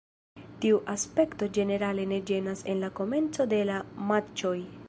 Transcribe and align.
Tiu 0.63 0.79
aspekto 0.93 1.49
ĝenerale 1.59 2.07
ne 2.15 2.19
ĝenas 2.31 2.67
en 2.73 2.83
la 2.87 2.93
komenco 3.01 3.49
de 3.55 3.65
la 3.73 3.81
matĉoj. 4.13 4.61